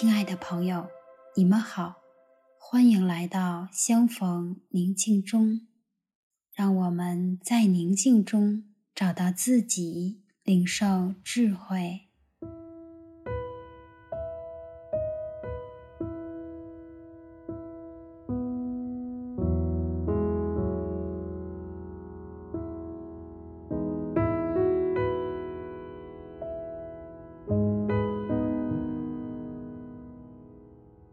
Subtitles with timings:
[0.00, 0.88] 亲爱的朋友，
[1.36, 1.96] 你们好，
[2.58, 5.60] 欢迎来到相逢宁静中，
[6.54, 12.09] 让我们在宁静中找到自己，领受智慧。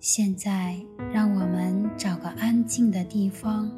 [0.10, 0.74] 现在，
[1.12, 3.70] 让我们找个安静的地方，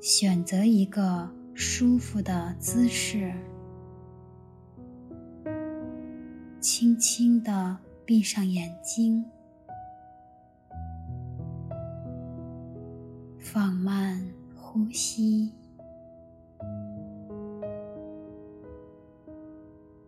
[0.00, 3.34] 选择一个舒服的姿势，
[6.60, 9.24] 轻轻的闭上眼睛，
[13.40, 15.52] 放慢呼吸。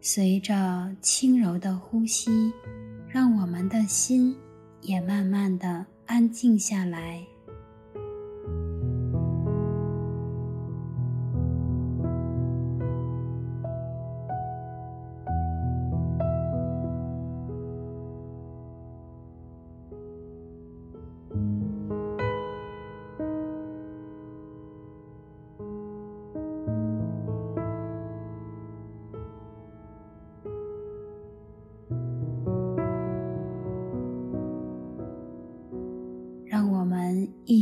[0.04, 2.28] 随着轻柔的呼吸，
[3.06, 4.36] 让我们的心
[4.80, 7.24] 也慢慢的安静下来。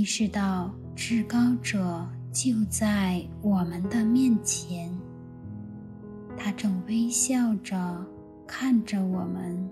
[0.01, 4.91] 意识到至高者就在我们的面前，
[6.39, 8.07] 他正微笑着
[8.47, 9.69] 看着我们。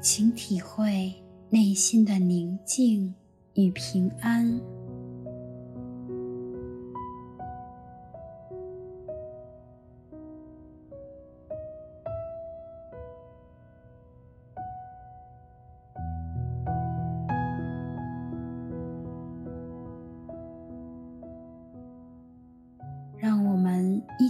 [0.00, 1.12] 请体会
[1.50, 3.12] 内心的宁静
[3.54, 4.60] 与平安。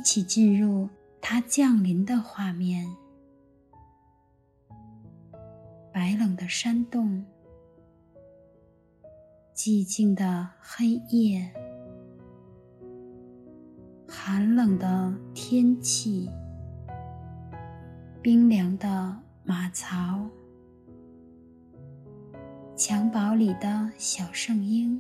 [0.09, 0.89] 一起进入
[1.21, 2.97] 他降临的画面：
[5.93, 7.27] 白冷的山洞，
[9.55, 11.53] 寂静的黑夜，
[14.09, 16.31] 寒冷的天气，
[18.23, 19.15] 冰凉的
[19.45, 20.27] 马槽，
[22.75, 24.99] 襁褓里的小圣婴。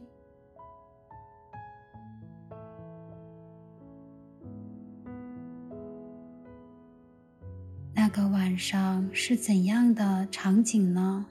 [8.11, 11.27] 那个晚上是怎样的场景呢？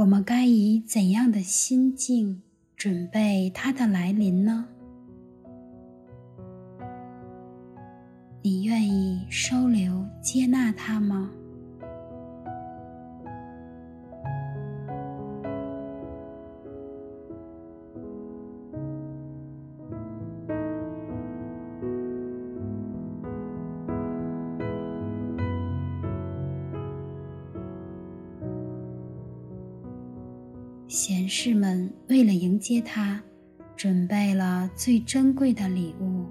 [0.00, 2.40] 我们该以怎样的心境
[2.74, 4.64] 准备它的来临呢？
[8.40, 11.30] 你愿意收留、接纳它吗？
[30.90, 33.22] 贤士们为了迎接他，
[33.76, 36.26] 准备了最珍贵的礼物。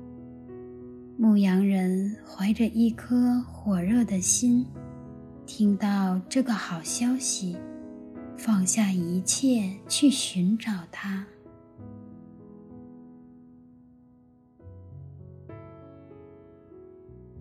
[1.17, 4.65] 牧羊人怀着一颗火热的心，
[5.45, 7.55] 听到这个好消息，
[8.35, 11.25] 放下一切去寻找他。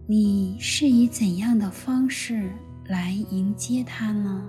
[0.07, 2.49] 你是以怎样的方式
[2.87, 4.49] 来迎接他呢？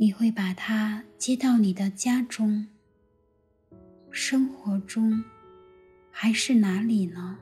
[0.00, 2.68] 你会把他接到你的家中、
[4.12, 5.24] 生活中，
[6.12, 7.36] 还是哪里呢？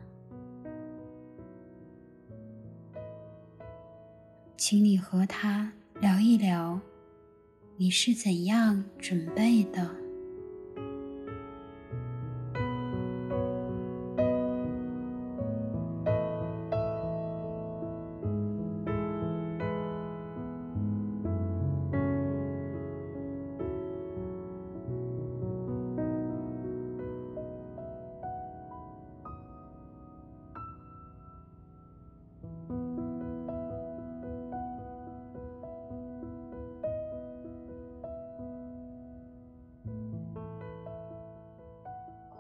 [4.57, 5.71] 请你和他
[6.01, 6.81] 聊一聊，
[7.77, 10.06] 你是怎样准备的。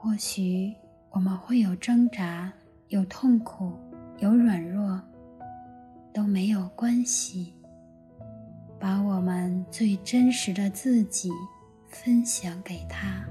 [0.06, 0.73] 或许
[1.11, 2.53] 我们会有挣扎，
[2.91, 3.73] 有痛苦，
[4.19, 5.03] 有软弱，
[6.14, 7.53] 都没有关系。
[8.79, 11.29] 把我们最真实的自己
[11.88, 13.25] 分享给他。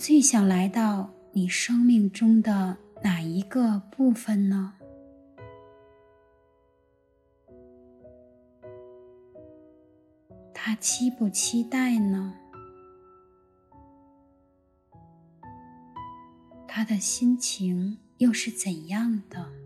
[0.00, 4.72] 最想来到你生命中的哪一个部分呢？
[10.54, 12.34] 他期不期待呢？
[16.66, 19.59] 他的心情又是怎样的？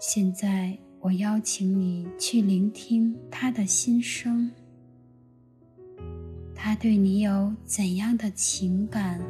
[0.00, 4.50] 现在，我邀请你去聆听他的心声。
[6.54, 9.20] 他对你有怎样的情感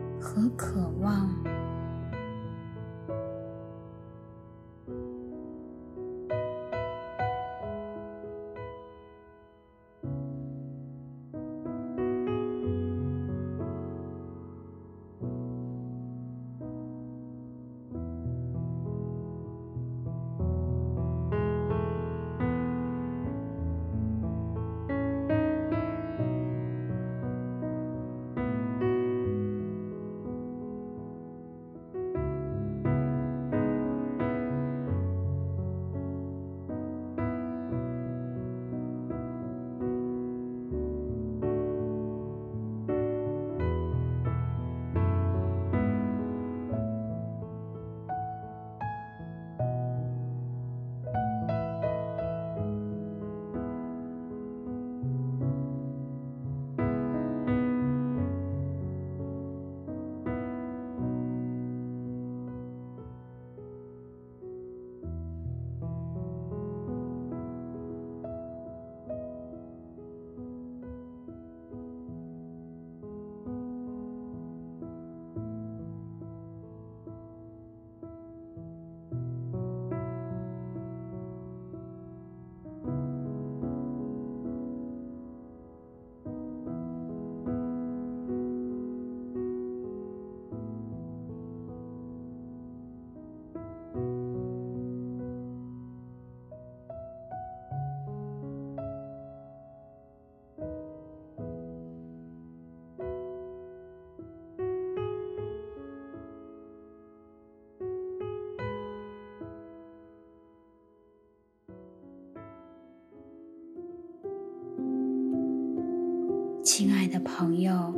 [116.71, 117.95] 亲爱的朋友，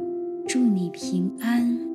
[0.46, 1.89] 祝你平安。